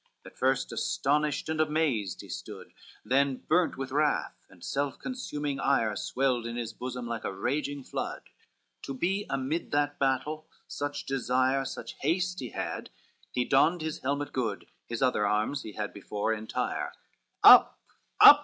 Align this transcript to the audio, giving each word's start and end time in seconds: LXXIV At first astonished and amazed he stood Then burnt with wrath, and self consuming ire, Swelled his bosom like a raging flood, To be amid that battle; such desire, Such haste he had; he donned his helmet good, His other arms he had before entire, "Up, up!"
LXXIV 0.25 0.31
At 0.33 0.37
first 0.39 0.71
astonished 0.71 1.47
and 1.47 1.61
amazed 1.61 2.21
he 2.21 2.27
stood 2.27 2.73
Then 3.05 3.43
burnt 3.47 3.77
with 3.77 3.91
wrath, 3.91 4.33
and 4.49 4.63
self 4.63 4.97
consuming 4.97 5.59
ire, 5.59 5.95
Swelled 5.95 6.45
his 6.45 6.73
bosom 6.73 7.05
like 7.05 7.23
a 7.23 7.31
raging 7.31 7.83
flood, 7.83 8.23
To 8.81 8.95
be 8.95 9.27
amid 9.29 9.69
that 9.73 9.99
battle; 9.99 10.47
such 10.67 11.05
desire, 11.05 11.65
Such 11.65 11.97
haste 12.01 12.39
he 12.39 12.49
had; 12.49 12.89
he 13.31 13.45
donned 13.45 13.83
his 13.83 13.99
helmet 13.99 14.33
good, 14.33 14.65
His 14.87 15.03
other 15.03 15.27
arms 15.27 15.61
he 15.61 15.73
had 15.73 15.93
before 15.93 16.33
entire, 16.33 16.93
"Up, 17.43 17.79
up!" 18.19 18.39